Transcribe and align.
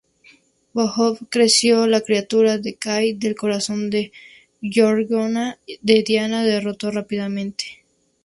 Phobos 0.73 1.19
creó 1.29 1.85
la 1.85 2.01
criatura 2.01 2.57
Decay 2.57 3.13
del 3.13 3.35
"corazón 3.35 3.91
de 3.91 4.11
la 4.59 4.71
Gorgona", 4.83 5.59
que 5.67 6.01
Diana 6.01 6.43
derroto 6.43 6.89
rápidamente. 6.89 7.83